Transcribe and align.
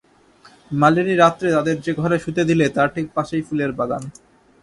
মালিনী 0.71 1.13
রাত্রে 1.15 1.47
তাদের 1.55 1.77
যে 1.81 1.91
ঘরে 1.93 2.17
শুতে 2.19 2.43
দিলে, 2.49 2.65
তার 2.75 2.89
ঠিক 2.95 3.07
পাশেই 3.15 3.43
ফুলের 3.47 3.71
বাগান। 3.79 4.03